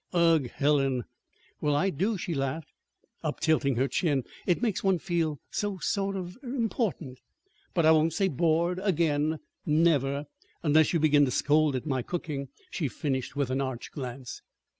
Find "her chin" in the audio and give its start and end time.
3.75-4.23